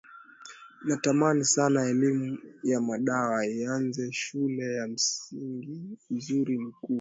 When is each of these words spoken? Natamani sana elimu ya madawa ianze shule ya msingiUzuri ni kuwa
Natamani 0.87 1.45
sana 1.45 1.85
elimu 1.85 2.37
ya 2.63 2.81
madawa 2.81 3.45
ianze 3.45 4.11
shule 4.11 4.73
ya 4.73 4.87
msingiUzuri 4.87 6.57
ni 6.57 6.71
kuwa 6.71 6.89